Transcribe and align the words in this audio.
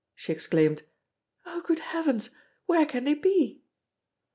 She 0.15 0.31
exclaimed: 0.31 0.81
"Oh! 1.45 1.61
good 1.61 1.77
heavens, 1.77 2.31
where 2.65 2.87
can 2.87 3.03
they 3.05 3.13
be?" 3.13 3.61